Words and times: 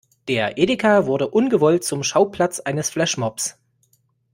Der 0.27 0.57
Edeka 0.57 1.05
wurde 1.05 1.27
ungewollt 1.27 1.83
zum 1.83 2.01
Schauplatz 2.01 2.59
eines 2.59 2.89
Flashmobs. 2.89 3.59